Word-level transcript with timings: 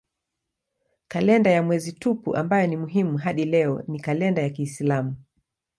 Kalenda 1.07 1.49
ya 1.51 1.63
mwezi 1.63 1.91
tupu 1.93 2.35
ambayo 2.35 2.67
ni 2.67 2.77
muhimu 2.77 3.17
hadi 3.17 3.45
leo 3.45 3.83
ni 3.87 3.99
kalenda 3.99 4.41
ya 4.41 4.49
kiislamu. 4.49 5.15